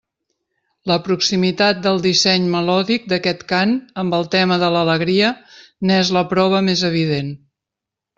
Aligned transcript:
La 0.91 0.95
proximitat 1.07 1.81
del 1.83 1.99
disseny 2.05 2.47
melòdic 2.55 3.05
d'aquest 3.13 3.43
cant 3.51 3.75
amb 4.05 4.17
el 4.21 4.25
tema 4.37 4.57
de 4.63 4.71
l'alegria 4.77 5.29
n'és 5.91 6.11
la 6.19 6.25
prova 6.33 6.63
més 6.71 6.83
evident. 6.91 7.31